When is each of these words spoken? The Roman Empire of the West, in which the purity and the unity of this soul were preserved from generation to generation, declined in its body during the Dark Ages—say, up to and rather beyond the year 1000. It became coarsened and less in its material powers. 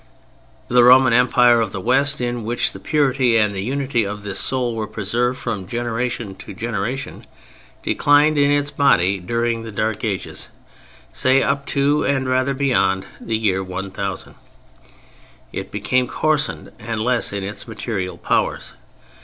The 0.67 0.83
Roman 0.83 1.13
Empire 1.13 1.61
of 1.61 1.71
the 1.73 1.79
West, 1.79 2.21
in 2.21 2.43
which 2.43 2.71
the 2.71 2.79
purity 2.79 3.37
and 3.37 3.53
the 3.53 3.61
unity 3.61 4.03
of 4.03 4.23
this 4.23 4.39
soul 4.39 4.73
were 4.73 4.87
preserved 4.87 5.37
from 5.37 5.67
generation 5.67 6.33
to 6.37 6.55
generation, 6.55 7.27
declined 7.83 8.35
in 8.39 8.49
its 8.49 8.71
body 8.71 9.19
during 9.19 9.61
the 9.61 9.71
Dark 9.71 10.03
Ages—say, 10.03 11.43
up 11.43 11.67
to 11.67 12.01
and 12.03 12.27
rather 12.27 12.55
beyond 12.55 13.05
the 13.19 13.37
year 13.37 13.63
1000. 13.63 14.33
It 15.53 15.69
became 15.69 16.07
coarsened 16.07 16.71
and 16.79 16.99
less 16.99 17.31
in 17.31 17.43
its 17.43 17.67
material 17.67 18.17
powers. 18.17 18.73